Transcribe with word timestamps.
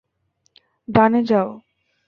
ডানে 0.87 1.21
যাও। 1.23 1.49